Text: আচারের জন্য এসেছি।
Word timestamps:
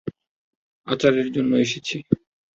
আচারের 0.87 1.27
জন্য 1.31 1.51
এসেছি। 1.57 1.97